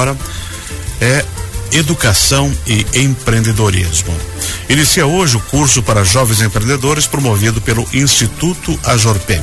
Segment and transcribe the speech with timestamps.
[0.00, 0.16] agora
[1.00, 1.24] é
[1.72, 4.16] Educação e Empreendedorismo.
[4.68, 9.42] Inicia hoje o curso para jovens empreendedores promovido pelo Instituto Ajorpem.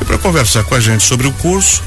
[0.00, 1.82] E para conversar com a gente sobre o curso,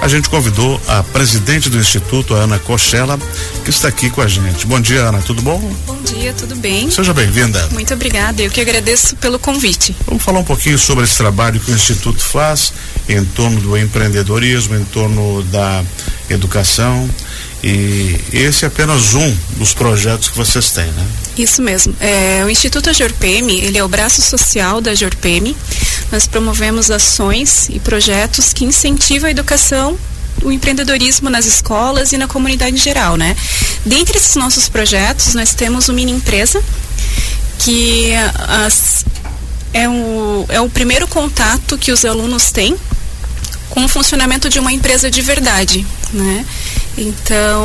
[0.00, 3.18] a gente convidou a presidente do Instituto, a Ana Cochela,
[3.64, 4.66] que está aqui com a gente.
[4.66, 5.58] Bom dia, Ana, tudo bom?
[5.86, 6.90] Bom dia, tudo bem?
[6.90, 7.68] Seja bem-vinda.
[7.72, 9.94] Muito obrigada, eu que agradeço pelo convite.
[10.06, 12.72] Vamos falar um pouquinho sobre esse trabalho que o Instituto faz
[13.08, 15.82] em torno do empreendedorismo, em torno da
[16.28, 17.08] educação.
[17.62, 21.06] E esse é apenas um dos projetos que vocês têm, né?
[21.38, 21.94] Isso mesmo.
[21.98, 25.56] É, o Instituto Ajorpeme, ele é o braço social da Ajorpeme.
[26.12, 29.98] Nós promovemos ações e projetos que incentivam a educação
[30.42, 33.36] o empreendedorismo nas escolas e na comunidade em geral, né?
[33.84, 36.62] Dentre esses nossos projetos, nós temos o Mini Empresa,
[37.58, 38.12] que
[38.66, 39.04] as,
[39.72, 42.76] é, o, é o primeiro contato que os alunos têm
[43.70, 46.44] com o funcionamento de uma empresa de verdade, né?
[46.96, 47.64] Então,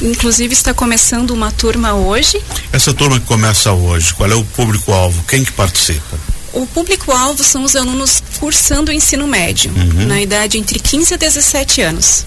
[0.00, 2.42] inclusive está começando uma turma hoje.
[2.72, 5.22] Essa turma que começa hoje, qual é o público-alvo?
[5.24, 6.18] Quem que participa?
[6.52, 10.06] O público-alvo são os alunos cursando o ensino médio, uhum.
[10.06, 12.26] na idade entre 15 a 17 anos.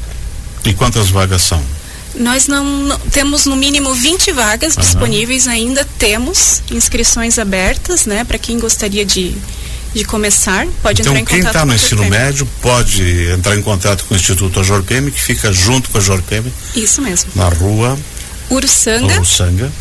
[0.64, 1.62] E quantas vagas são?
[2.16, 4.82] Nós não, não temos no mínimo 20 vagas uhum.
[4.82, 9.36] disponíveis, ainda temos inscrições abertas, né, para quem gostaria de
[9.96, 13.62] de começar, pode então, entrar em contato quem está no ensino médio pode entrar em
[13.62, 16.54] contato com o Instituto Ajorpeme, que fica junto com a Ajorpeme.
[16.76, 17.32] Isso mesmo.
[17.34, 17.98] Na rua
[18.52, 19.16] Uruçanga.
[19.16, 19.72] Uruçanga.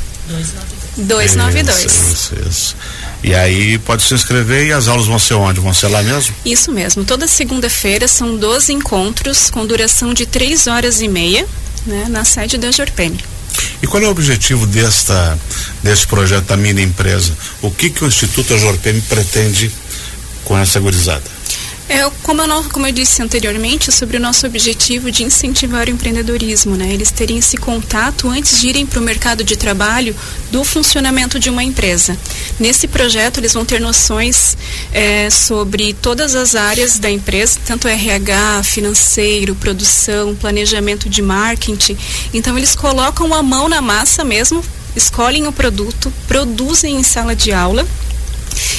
[0.96, 1.84] 292.
[1.84, 2.76] Isso, isso, isso.
[3.24, 5.58] E aí pode se inscrever e as aulas vão ser onde?
[5.58, 6.32] Vão ser lá mesmo?
[6.44, 7.04] Isso mesmo.
[7.04, 11.44] Toda segunda-feira são 12 encontros com duração de 3 horas e meia,
[11.84, 13.18] né, na sede da Jorpene.
[13.82, 15.38] E qual é o objetivo desta,
[15.82, 17.32] deste projeto da minha empresa?
[17.60, 19.70] O que, que o Instituto Ajorpeme pretende
[20.44, 21.34] com essa gurizada?
[21.86, 26.76] É, como, eu, como eu disse anteriormente, sobre o nosso objetivo de incentivar o empreendedorismo,
[26.76, 26.90] né?
[26.90, 30.16] Eles terem esse contato antes de irem para o mercado de trabalho
[30.50, 32.16] do funcionamento de uma empresa.
[32.58, 34.56] Nesse projeto, eles vão ter noções
[34.92, 41.98] é, sobre todas as áreas da empresa, tanto RH, financeiro, produção, planejamento de marketing.
[42.32, 44.64] Então, eles colocam a mão na massa mesmo,
[44.96, 47.86] escolhem o produto, produzem em sala de aula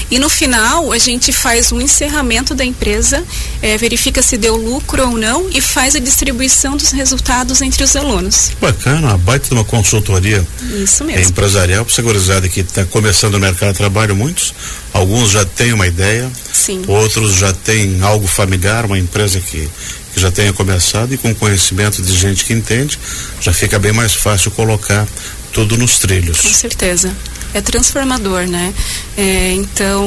[0.10, 3.24] e no final, a gente faz um encerramento da empresa,
[3.62, 7.96] é, verifica se deu lucro ou não e faz a distribuição dos resultados entre os
[7.96, 8.52] alunos.
[8.62, 10.46] Bacana, uma baita de uma consultoria
[10.82, 11.30] Isso mesmo.
[11.30, 14.54] empresarial para segurizada que está começando no mercado de trabalho, muitos.
[14.94, 16.84] Alguns já têm uma ideia, Sim.
[16.88, 19.70] outros já têm algo familiar, uma empresa que
[20.14, 22.98] que já tenha começado e com conhecimento de gente que entende,
[23.42, 25.06] já fica bem mais fácil colocar
[25.52, 26.40] tudo nos trilhos.
[26.40, 27.14] Com certeza
[27.56, 28.74] é transformador, né?
[29.18, 30.06] É, então,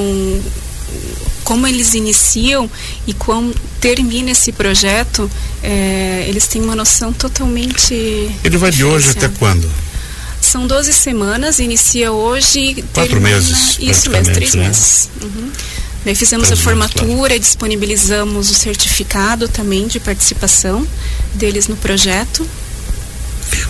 [1.42, 2.70] como eles iniciam
[3.06, 5.30] e como termina esse projeto,
[5.62, 7.94] é, eles têm uma noção totalmente.
[8.44, 9.68] Ele vai de hoje até quando?
[10.42, 12.84] São 12 semanas, inicia hoje.
[12.92, 13.78] Quatro termina, meses.
[13.80, 14.66] Isso mesmo, três né?
[14.66, 15.08] meses.
[15.22, 15.50] Uhum.
[16.04, 17.40] Daí fizemos três a formatura, claro.
[17.40, 20.86] disponibilizamos o certificado também de participação
[21.34, 22.46] deles no projeto.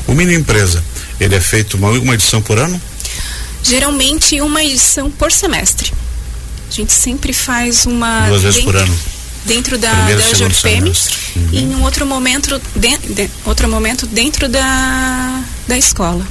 [0.07, 0.83] O mini empresa,
[1.21, 2.81] ele é feito uma, uma edição por ano?
[3.69, 5.93] Geralmente uma edição por semestre.
[6.69, 8.29] A gente sempre faz uma.
[8.29, 8.99] Duas vezes por ano.
[9.45, 11.49] Dentro da, da JPM uhum.
[11.53, 16.27] e em um outro momento, de, de, outro momento dentro da, da escola.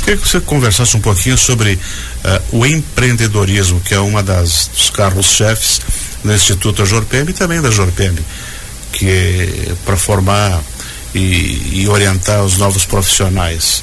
[0.00, 4.90] Queria que você conversasse um pouquinho sobre uh, o empreendedorismo, que é uma das dos
[4.90, 5.80] carros-chefes
[6.22, 8.14] do Instituto Jorpem e também da Jorpem,
[8.92, 10.60] que é para formar
[11.14, 13.82] e, e orientar os novos profissionais.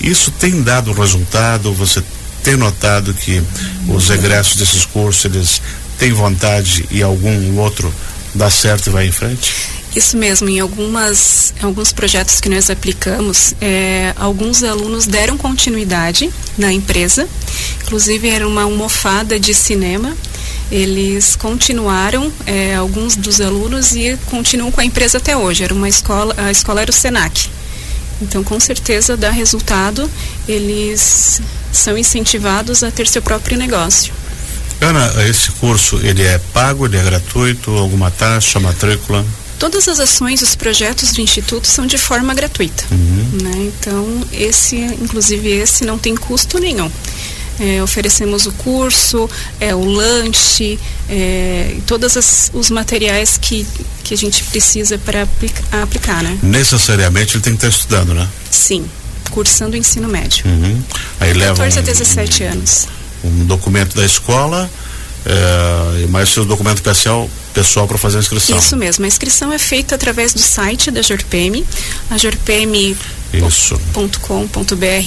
[0.00, 1.72] Isso tem dado resultado?
[1.74, 2.02] Você
[2.46, 3.42] tem notado que
[3.88, 5.60] os egressos desses cursos eles
[5.98, 7.92] têm vontade e algum outro
[8.32, 9.52] dá certo e vai em frente?
[9.96, 16.72] Isso mesmo, em algumas, alguns projetos que nós aplicamos, é, alguns alunos deram continuidade na
[16.72, 17.28] empresa,
[17.82, 20.16] inclusive era uma almofada de cinema.
[20.70, 25.64] Eles continuaram, é, alguns dos alunos, e continuam com a empresa até hoje.
[25.64, 27.48] Era uma escola, a escola era o SENAC.
[28.22, 30.08] Então, com certeza, dá resultado,
[30.48, 31.40] eles
[31.76, 34.12] são incentivados a ter seu próprio negócio.
[34.80, 39.24] Ana, esse curso, ele é pago, ele é gratuito, alguma taxa, matrícula?
[39.58, 42.84] Todas as ações, os projetos do Instituto são de forma gratuita.
[42.90, 43.38] Uhum.
[43.42, 43.72] Né?
[43.72, 46.90] Então, esse, inclusive esse, não tem custo nenhum.
[47.58, 50.78] É, oferecemos o curso, é, o lanche,
[51.08, 53.66] é, todos os materiais que,
[54.04, 56.38] que a gente precisa para aplica, aplicar, né?
[56.42, 58.28] Necessariamente ele tem que estar estudando, né?
[58.50, 58.84] Sim,
[59.30, 60.46] cursando o ensino médio.
[60.46, 60.82] Uhum.
[61.20, 62.88] Aí leva 14 um, a 17 anos.
[63.24, 64.70] Um documento da escola,
[65.24, 68.58] é, mais seu documento pessoal, pessoal para fazer a inscrição.
[68.58, 71.64] Isso mesmo, a inscrição é feita através do site da Jorpem,
[72.10, 72.64] a jorpem.com.br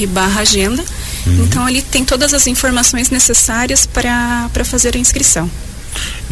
[0.10, 0.84] barra agenda.
[1.26, 1.44] Uhum.
[1.44, 5.50] Então ali tem todas as informações necessárias para fazer a inscrição.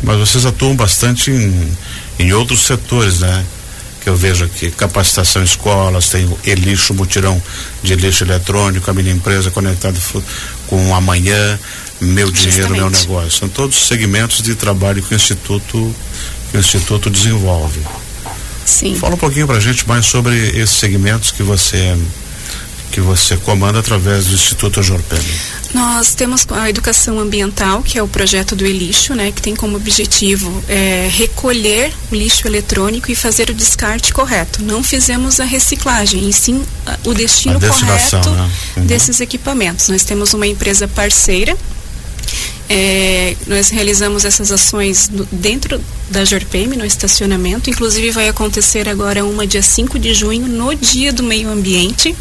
[0.04, 1.78] Mas vocês atuam bastante em,
[2.20, 3.46] em outros setores, né?
[4.08, 7.44] Que eu vejo aqui, capacitação escolas, tem o Elixo Mutirão
[7.84, 10.00] de lixo eletrônico, a minha empresa conectada
[10.66, 11.60] com amanhã,
[12.00, 12.80] meu dinheiro, Justamente.
[12.80, 13.32] meu negócio.
[13.32, 15.94] São todos segmentos de trabalho que o Instituto,
[16.50, 17.82] que o Instituto desenvolve.
[18.64, 18.96] Sim.
[18.96, 21.94] Fala um pouquinho para a gente mais sobre esses segmentos que você
[22.92, 25.20] que você comanda através do Instituto Jorpem.
[25.74, 29.76] Nós temos a educação ambiental, que é o projeto do Elixo, né, que tem como
[29.76, 34.64] objetivo é, recolher o lixo eletrônico e fazer o descarte correto.
[34.64, 36.64] Não fizemos a reciclagem, e sim
[37.06, 38.52] o destino correto né?
[38.78, 38.86] uhum.
[38.86, 39.90] desses equipamentos.
[39.90, 41.56] Nós temos uma empresa parceira
[42.70, 47.70] é, nós realizamos essas ações dentro da Jorpem, no estacionamento.
[47.70, 52.16] Inclusive, vai acontecer agora uma dia 5 de junho, no Dia do Meio Ambiente.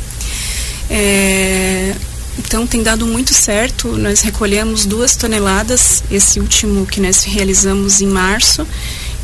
[0.88, 1.94] É,
[2.38, 3.88] então, tem dado muito certo.
[3.97, 8.67] Nós recolhemos duas toneladas, esse último que nós realizamos em março.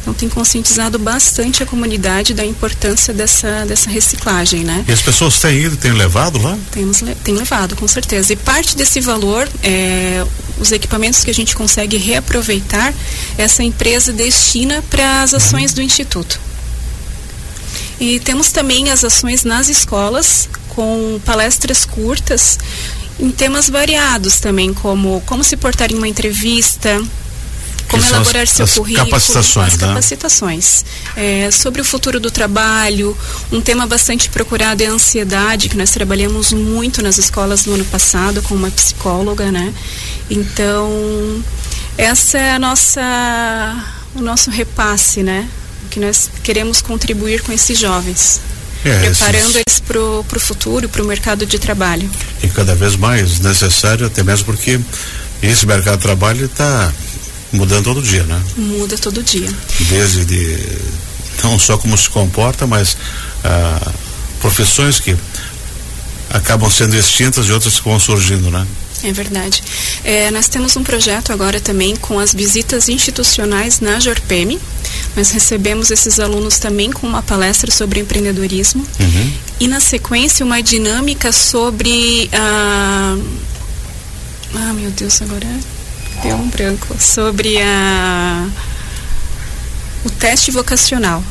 [0.02, 4.84] Então tem conscientizado bastante a comunidade da importância dessa, dessa reciclagem, né?
[4.88, 6.58] E as pessoas têm ido, têm levado lá?
[6.72, 8.32] Temos, tem levado, com certeza.
[8.32, 10.26] E parte desse valor, é,
[10.58, 12.92] os equipamentos que a gente consegue reaproveitar,
[13.38, 15.76] essa empresa destina para as ações uhum.
[15.76, 16.40] do Instituto.
[18.00, 22.58] E temos também as ações nas escolas, com palestras curtas,
[23.20, 27.00] em temas variados também, como como se portar em uma entrevista,
[27.88, 29.86] como elaborar as, seu as currículo, capacitações, as né?
[29.86, 30.84] capacitações.
[31.14, 33.16] É, sobre o futuro do trabalho,
[33.52, 37.84] um tema bastante procurado é a ansiedade, que nós trabalhamos muito nas escolas no ano
[37.84, 39.72] passado com uma psicóloga, né?
[40.30, 41.44] Então,
[41.98, 43.84] essa é a nossa,
[44.14, 45.46] o nosso repasse, né?
[45.90, 48.40] Que nós queremos contribuir com esses jovens.
[48.84, 49.62] É, preparando esses...
[49.66, 52.10] eles para o futuro, para o mercado de trabalho.
[52.42, 54.80] E cada vez mais necessário, até mesmo porque
[55.42, 56.92] esse mercado de trabalho está
[57.52, 58.40] mudando todo dia, né?
[58.56, 59.48] Muda todo dia.
[59.88, 60.58] Desde de,
[61.42, 62.96] não só como se comporta, mas
[63.44, 63.92] ah,
[64.40, 65.16] profissões que
[66.30, 68.66] acabam sendo extintas e outras que vão surgindo, né?
[69.04, 69.62] É verdade.
[70.04, 74.60] É, nós temos um projeto agora também com as visitas institucionais na Jorpem.
[75.16, 79.32] Nós recebemos esses alunos também com uma palestra sobre empreendedorismo uhum.
[79.60, 83.18] e na sequência uma dinâmica sobre ah,
[84.54, 85.48] ah meu Deus agora
[86.22, 88.48] deu um branco sobre a
[90.04, 91.22] o teste vocacional.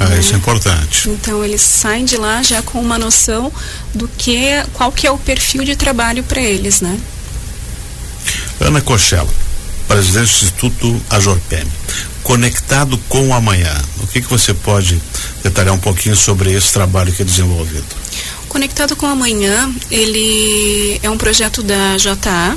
[0.00, 0.18] Ah, né?
[0.18, 1.10] isso é importante.
[1.10, 3.52] Então eles saem de lá já com uma noção
[3.94, 4.40] do que
[4.72, 6.98] qual que é o perfil de trabalho para eles, né?
[8.58, 9.28] Ana Cochela,
[9.86, 11.64] presidente do Instituto Ajorpem,
[12.22, 13.74] conectado com o amanhã.
[14.02, 15.00] O que que você pode
[15.42, 17.84] detalhar um pouquinho sobre esse trabalho que é desenvolvido?
[18.48, 22.56] Conectado com o amanhã, ele é um projeto da JA,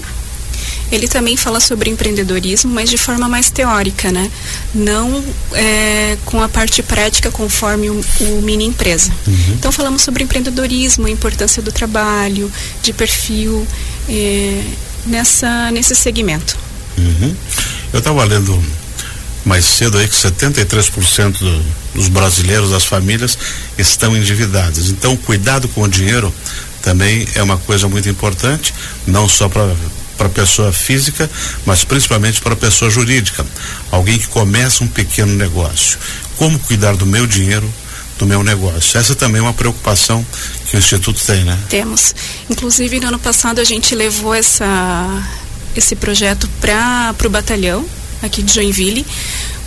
[0.93, 4.29] ele também fala sobre empreendedorismo, mas de forma mais teórica, né?
[4.73, 5.23] Não
[5.53, 9.11] é, com a parte prática conforme o, o mini empresa.
[9.25, 9.55] Uhum.
[9.57, 12.51] Então falamos sobre empreendedorismo, a importância do trabalho,
[12.83, 13.67] de perfil
[14.07, 14.63] é,
[15.07, 16.55] nessa nesse segmento.
[16.97, 17.35] Uhum.
[17.91, 18.63] Eu estava lendo
[19.43, 23.37] mais cedo aí que 73% do, dos brasileiros, das famílias,
[23.77, 24.89] estão endividados.
[24.89, 26.33] Então, cuidado com o dinheiro
[26.81, 28.73] também é uma coisa muito importante,
[29.07, 29.73] não só para
[30.17, 31.29] para pessoa física,
[31.65, 33.45] mas principalmente para pessoa jurídica.
[33.91, 35.97] Alguém que começa um pequeno negócio.
[36.37, 37.71] Como cuidar do meu dinheiro,
[38.17, 38.99] do meu negócio?
[38.99, 40.25] Essa também é uma preocupação
[40.69, 41.57] que o Instituto tem, né?
[41.69, 42.13] Temos.
[42.49, 44.65] Inclusive, no ano passado, a gente levou essa,
[45.75, 47.85] esse projeto para o batalhão,
[48.21, 49.05] aqui de Joinville,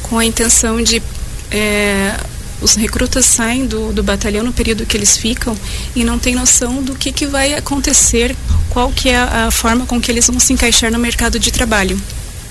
[0.03, 1.03] com a intenção de.
[1.51, 2.17] É,
[2.61, 5.57] os recrutas saem do, do batalhão no período que eles ficam
[5.95, 8.35] e não têm noção do que, que vai acontecer,
[8.77, 11.99] qual que é a, forma com que eles vão se encaixar no mercado de trabalho.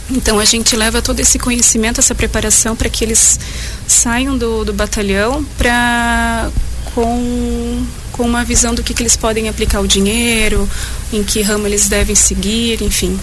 [0.10, 3.40] Então a gente leva todo esse conhecimento, essa preparação para que eles
[3.88, 6.50] saiam do, do batalhão para
[6.96, 10.68] com, com uma visão do que, que eles podem aplicar o dinheiro,
[11.14, 13.20] em que ramo eles devem seguir, enfim.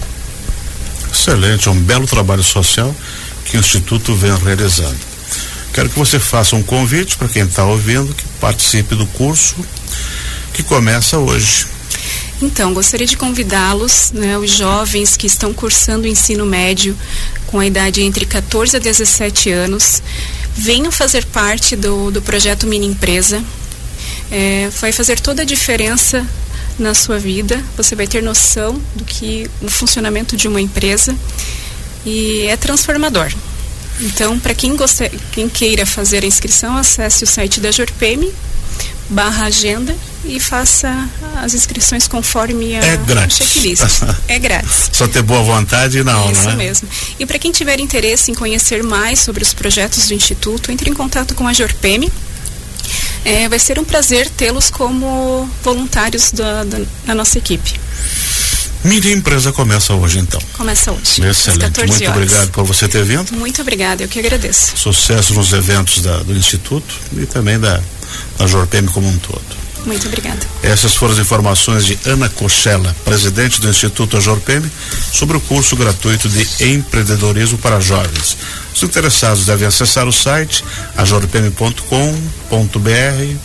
[1.11, 2.95] Excelente, é um belo trabalho social
[3.43, 4.95] que o Instituto vem realizando.
[5.73, 9.57] Quero que você faça um convite para quem está ouvindo que participe do curso
[10.53, 11.73] que começa hoje.
[12.43, 16.93] Então, gostaria de convidá-los, né, os jovens que estão cursando o ensino médio
[17.47, 20.03] com a idade entre 14 a 17 anos,
[20.53, 23.41] venham fazer parte do, do projeto Mini Empresa.
[24.29, 26.27] É, vai fazer toda a diferença
[26.77, 27.63] na sua vida.
[27.77, 31.15] Você vai ter noção do que o funcionamento de uma empresa
[32.05, 33.31] e é transformador.
[34.01, 34.75] Então, para quem,
[35.31, 38.33] quem queira fazer a inscrição, acesse o site da Jorpem
[39.09, 39.95] barra agenda
[40.25, 41.09] e faça
[41.41, 43.37] as inscrições conforme a, é grátis.
[43.37, 43.83] checklist.
[44.27, 44.89] é grátis.
[44.93, 46.55] Só ter boa vontade e não, Isso né?
[46.55, 46.87] mesmo.
[47.19, 50.93] E para quem tiver interesse em conhecer mais sobre os projetos do Instituto, entre em
[50.93, 52.11] contato com a Jorpem.
[53.25, 57.79] É, vai ser um prazer tê-los como voluntários da, da, da nossa equipe.
[58.83, 60.41] Minha empresa começa hoje então.
[60.53, 61.25] Começa hoje.
[61.25, 61.63] Excelente.
[61.63, 62.07] Muito horas.
[62.09, 63.31] obrigado por você ter vindo.
[63.31, 64.77] Muito obrigada, eu que agradeço.
[64.77, 67.81] Sucesso nos eventos da, do Instituto e também da,
[68.37, 69.63] da Jorpem como um todo.
[69.85, 70.39] Muito obrigada.
[70.61, 74.61] Essas foram as informações de Ana Cochella, presidente do Instituto Ajorpem,
[75.11, 78.37] sobre o curso gratuito de empreendedorismo para jovens.
[78.73, 80.63] Os interessados devem acessar o site
[80.97, 81.85] ajorpem.com.br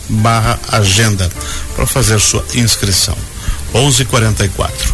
[0.07, 1.29] barra agenda
[1.75, 3.17] para fazer sua inscrição.
[3.73, 4.93] 11:44.